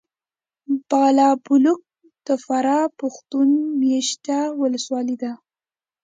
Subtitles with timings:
[0.87, 1.81] بالابلوک
[2.27, 3.47] د فراه پښتون
[3.81, 5.31] مېشته ولسوالي ده.